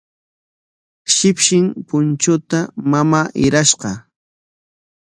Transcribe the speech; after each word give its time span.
Shipshin 1.15 1.69
punchuuta 1.91 2.59
mamaa 2.95 3.23
hirashqa. 3.41 3.97